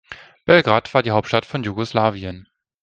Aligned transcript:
Belgrad 0.45 0.91
war 0.95 1.03
die 1.03 1.11
Hauptstadt 1.11 1.45
von 1.45 1.61
Jugoslawien. 1.63 2.47